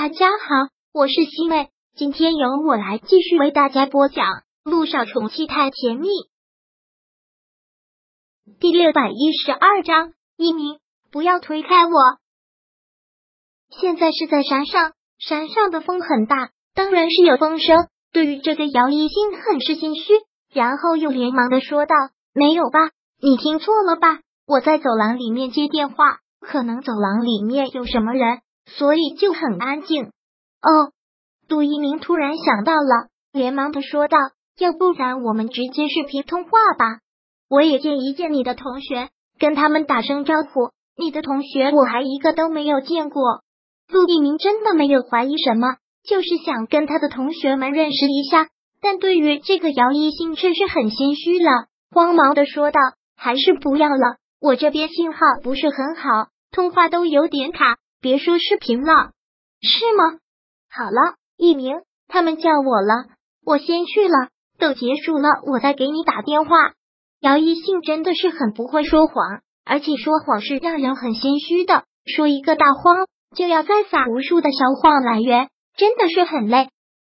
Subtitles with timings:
[0.00, 4.26] 大家好，我是西妹，今天由我来继续为大家播讲
[4.62, 6.06] 《路上宠妻太甜蜜》
[8.60, 10.12] 第六百一十二章。
[10.36, 10.78] 一鸣，
[11.10, 11.90] 不要推开我！
[13.70, 17.88] 现在是在山上，山上的风很大，当然是有风声。
[18.12, 20.12] 对于这个姚一兴很是心虚，
[20.54, 21.96] 然后又连忙的说道
[22.32, 22.92] ：“没有吧？
[23.20, 24.20] 你听错了吧？
[24.46, 28.42] 我在走廊里面接电话，可能走廊里面有什么人。”
[28.76, 30.04] 所以就很安静。
[30.04, 30.92] 哦，
[31.48, 34.18] 杜一鸣突然想到了，连忙的说道
[34.58, 37.00] ：“要不然我们直接视频通话吧？
[37.48, 39.08] 我也见一见你的同学，
[39.38, 40.70] 跟他们打声招呼。
[40.96, 43.42] 你的同学我还一个都没有见过。”
[43.90, 48.48] 陆一鸣真的没有怀疑什么，就是想跟他的同学们认识一下。
[48.82, 51.50] 但对于这个姚一兴却是很心虚了，
[51.90, 52.80] 慌忙的说道
[53.16, 58.92] ：“还是不要了，我这边信号不是很好，通话都有点卡。”别说视频了，
[59.60, 60.18] 是吗？
[60.70, 63.06] 好了，一鸣，他们叫我了，
[63.44, 64.28] 我先去了。
[64.56, 66.50] 等结束了，我再给你打电话。
[67.20, 71.84] 姚一信真的是很不会说谎，而且说谎是让人很心虚的。
[72.06, 76.68] 说一个大谎，就要再撒无数的小谎来源，真的是很累。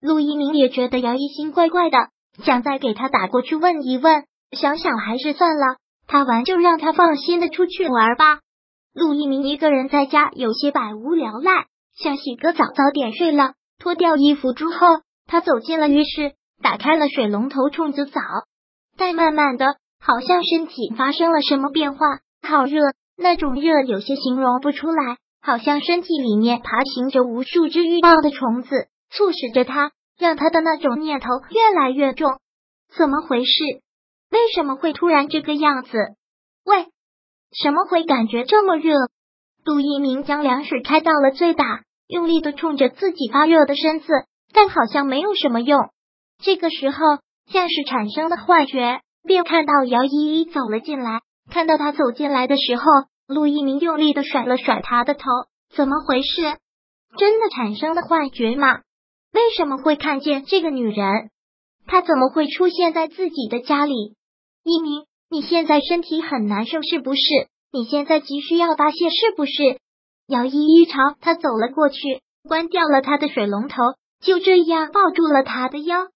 [0.00, 1.98] 陆一鸣也觉得姚一兴怪怪的，
[2.44, 8.38] 想再给他打过去问一问，想想还是算了，他玩就让他放心的出去玩吧。
[8.94, 13.54] 陆一鸣一个人在家有些百无聊赖，想洗个澡，早点睡了。
[13.78, 14.86] 脱掉衣服之后，
[15.26, 18.20] 他走进了浴室，打开了水龙头冲着澡。
[18.96, 22.06] 但慢慢的，好像身体发生了什么变化，
[22.42, 22.80] 好热，
[23.16, 32.40] 那种热有些形容不出来，好像身体里面爬行着无数只欲望的虫子，促使着他，让他的那种念头越来越重。
[32.96, 33.52] 怎么回事？
[34.30, 35.90] 为什么会突然这个样子？
[36.64, 36.88] 喂！
[37.52, 38.94] 什么会感觉这么热？
[39.64, 44.06] 杜一鸣将凉水开到了最大，用力的冲着自己发热的身子，
[44.52, 45.78] 但好像没有什么用。
[46.42, 46.98] 这个时候，
[47.50, 51.20] 像是产生了幻觉，便看到姚依依走了进来。
[51.50, 52.84] 看到他走进来的时候，
[53.26, 55.22] 陆一鸣用力的甩了甩他的头。
[55.74, 56.42] 怎么回事？
[57.16, 58.80] 真的产生了幻觉吗？
[59.32, 61.30] 为什么会看见这个女人？
[61.86, 64.14] 她怎么会出现在自己的家里？
[64.62, 65.07] 一鸣。
[65.30, 67.20] 你现在身体很难受是不是？
[67.70, 69.52] 你现在急需要发泄是不是？
[70.26, 71.98] 姚依依朝他走了过去，
[72.48, 73.76] 关掉了他的水龙头，
[74.22, 76.06] 就这样抱住了他的腰。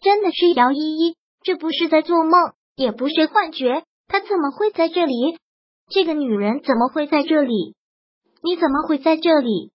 [0.00, 2.32] 真的是姚依依，这不是在做梦，
[2.74, 5.38] 也不是幻觉，他怎么会在这里？
[5.88, 7.74] 这个女人怎么会在这里？
[8.42, 9.70] 你怎么会在这里？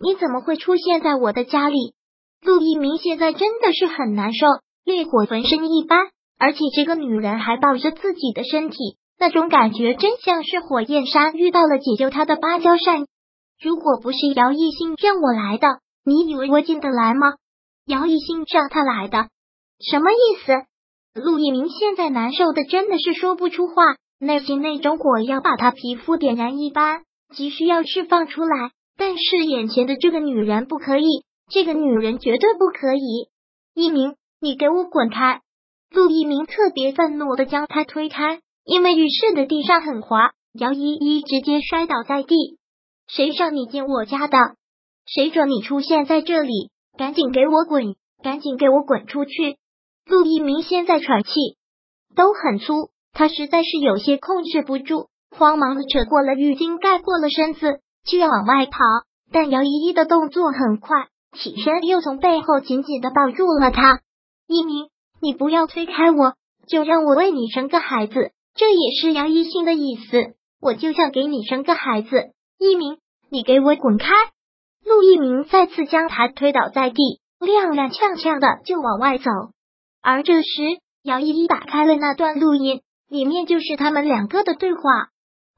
[0.00, 1.94] 你怎么会出现在我的家里？
[2.40, 4.46] 陆一鸣现在真的是很难受，
[4.84, 6.06] 烈火焚身一般。
[6.42, 8.76] 而且这个女人还抱着自己的身体，
[9.16, 13.06] 那种感觉真像是火焰山遇到了解救他的芭蕉扇。
[13.62, 15.68] 如果不是姚艺兴让我来的，
[16.04, 17.34] 你以为我进得来吗？
[17.86, 19.28] 姚艺兴让他来的，
[19.78, 20.52] 什么意思？
[21.14, 23.74] 陆一鸣现在难受的真的是说不出话，
[24.18, 27.02] 内心那种火要把他皮肤点燃一般，
[27.36, 28.72] 急需要释放出来。
[28.98, 33.28] 但是眼前的这个女人不可以，这个女人绝对不可以。
[33.76, 35.40] 一鸣，你给我滚开！
[35.94, 42.58] 陆一鸣特别愤怒的将他推开，因为浴室的地上很滑，姚依依直接摔倒在地。
[43.06, 44.38] 谁让你进我家的？
[45.04, 46.70] 谁准你出现在这里？
[46.96, 47.94] 赶紧给我滚！
[48.22, 49.56] 赶紧给我滚出去！
[50.06, 51.30] 陆一鸣现在喘气
[52.14, 58.78] 都很粗，他实在是有些控制不住，慌忙的扯过了浴巾，盖过了身子，就要往外跑。
[59.30, 64.00] 但姚依依的动作很快，起身又从背后紧紧的抱住了他。
[64.46, 64.91] 一鸣。
[65.22, 66.34] 你不要推开我，
[66.66, 70.34] 就让我为你生个孩子，这也是杨一兴的意思。
[70.60, 72.32] 我就想给你生个孩子。
[72.58, 72.98] 一鸣，
[73.30, 74.08] 你给我滚开！
[74.84, 79.30] 陆一鸣再次将他推倒在地，踉踉跄跄的就往外走。
[80.02, 80.48] 而这时，
[81.04, 84.80] 姚依依打开了那段录音，里面就是他们两个的对话。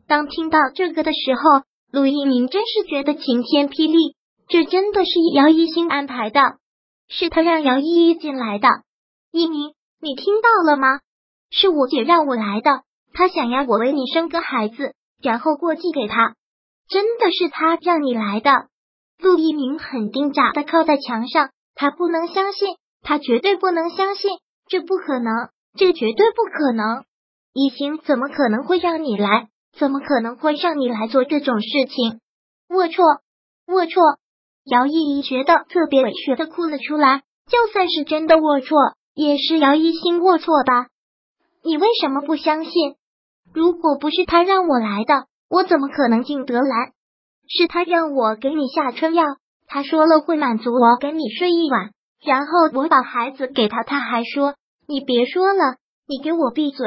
[0.07, 4.15] 当听到这个的时候，陆一鸣真是觉得晴天霹雳，
[4.47, 6.41] 这真的是姚一兴安排的，
[7.09, 8.69] 是他让姚依依进来的。
[9.37, 11.01] 一鸣，你听到了吗？
[11.51, 12.83] 是我姐让我来的，
[13.13, 16.37] 她想要我为你生个孩子，然后过继给她。
[16.89, 18.69] 真的是她让你来的？
[19.19, 24.39] 陆一鸣很钉扎的靠在墙上，他不能相信，他绝对不能相信，
[24.69, 27.03] 这不可能，这绝对不可能。
[27.53, 29.49] 一兴怎么可能会让你来？
[29.77, 32.21] 怎么可能会让你来做这种事情？
[32.69, 33.19] 龌龊，
[33.67, 34.17] 龌龊！
[34.63, 37.23] 姚依依觉得特别委屈的哭了出来。
[37.51, 38.95] 就算是真的龌龊。
[39.15, 40.89] 也是姚一星龌龊吧？
[41.63, 42.97] 你为什么不相信？
[43.53, 46.93] 如果不是他让我来的，我怎么可能进得来？
[47.47, 49.23] 是他让我给你下春药，
[49.67, 51.93] 他说了会满足我跟你睡一晚，
[52.25, 54.55] 然后我把孩子给他，他还说
[54.89, 55.77] 你别说了，
[56.09, 56.87] 你给我闭嘴。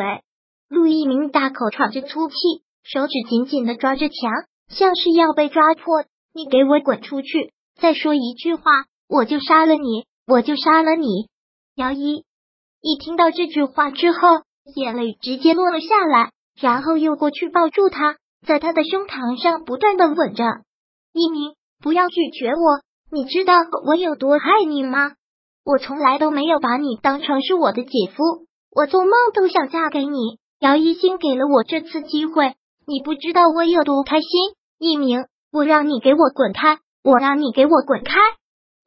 [0.67, 2.35] 陆一鸣大口喘着粗气，
[2.83, 4.31] 手指紧紧的抓着墙，
[4.67, 6.03] 像是要被抓破。
[6.33, 7.53] 你给我滚出去！
[7.79, 8.63] 再说一句话，
[9.07, 11.29] 我就杀了你，我就杀了你！
[11.77, 12.25] 姚一
[12.81, 14.17] 一听到这句话之后，
[14.75, 18.15] 眼泪直接落了下来，然后又过去抱住他，
[18.47, 20.43] 在他的胸膛上不断的吻着。
[21.13, 22.81] 一鸣，不要拒绝我，
[23.11, 23.53] 你知道
[23.85, 25.11] 我有多爱你吗？
[25.63, 28.23] 我从来都没有把你当成是我的姐夫，
[28.71, 30.39] 我做梦都想嫁给你。
[30.59, 32.55] 姚一星给了我这次机会，
[32.87, 34.29] 你不知道我有多开心。
[34.79, 38.15] 一鸣，我让你给我滚开，我让你给我滚开。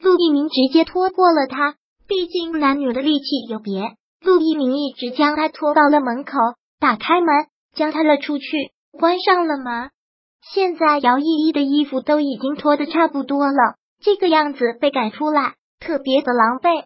[0.00, 1.76] 陆一鸣直接拖过了他，
[2.10, 3.92] 毕竟男女的力气有别。
[4.20, 6.32] 陆一鸣一直将他拖到了门口，
[6.80, 8.46] 打开门，将他了出去，
[8.90, 9.90] 关上了门。
[10.52, 16.82] 现在姚依依的衣服都已经脱的差不多了，这个样子被赶出来，特别的狼狈。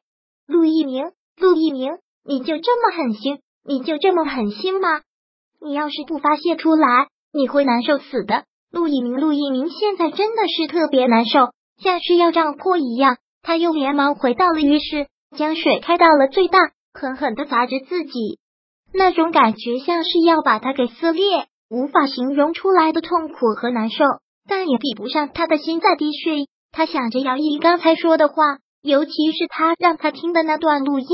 [0.47, 1.11] 陆一鸣，
[1.41, 1.93] 陆一鸣，
[2.23, 3.39] 你就这么狠心？
[3.65, 5.01] 你就这么狠心吗？
[5.59, 8.45] 你要是不发泄出来，你会难受死的。
[8.71, 11.49] 陆一鸣，陆一鸣现在真的是特别难受，
[11.79, 13.17] 像是要胀破一样。
[13.41, 16.59] 他又连忙回到了浴室，将水开到了最大，
[16.93, 18.39] 狠狠的砸着自己。
[18.93, 21.47] 那种感觉像是要把它给撕裂。
[21.71, 24.05] 无法形容出来的痛苦和难受，
[24.47, 26.47] 但也比不上他的心在滴血。
[26.71, 31.07] 他想着姚毅刚才说的话，尤其是他让他听的那段录音。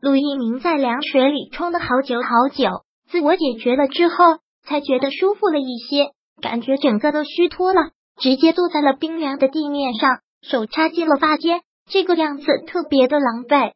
[0.00, 4.16] 陆一鸣在凉水里冲了好久好久，自我解决了之后，
[4.62, 6.10] 才觉得舒服了一些，
[6.40, 13.72] 感觉整个都虚脱了，直接坐在了冰凉的地面上，手插进了发间，这个样子特别的狼狈。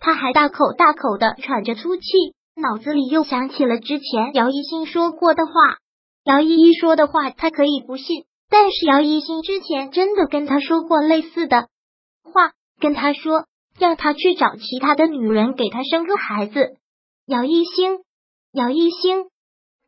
[0.00, 2.02] 他还大口大口的喘着粗气。
[2.54, 5.52] 脑子里又想起了之前姚一新说过的话，
[6.22, 11.68] 姚依依说的话他可以不信，但是姚一新之前真的跟他说过类似的
[12.22, 13.46] 话，跟他说
[13.78, 16.76] 让他去找其他的女人给他生个孩子。
[17.24, 18.00] 姚一星，
[18.52, 19.24] 姚一星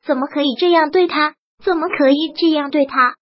[0.03, 1.35] 怎么可以这样对他？
[1.63, 3.17] 怎么可以这样对他？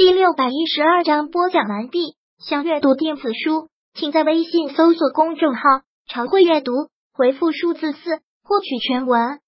[0.00, 2.16] 第六百一十二章播讲完毕。
[2.38, 5.60] 想阅读电子书，请在微信搜索公众号。
[6.06, 6.72] 常会阅读，
[7.12, 7.98] 回复数字四
[8.42, 9.40] 获取全文。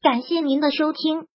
[0.00, 1.26] 感谢您的收听。